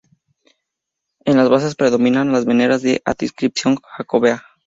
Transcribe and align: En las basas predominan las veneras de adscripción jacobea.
En 1.25 1.37
las 1.37 1.47
basas 1.47 1.75
predominan 1.75 2.31
las 2.31 2.45
veneras 2.45 2.81
de 2.81 3.03
adscripción 3.05 3.75
jacobea. 3.99 4.43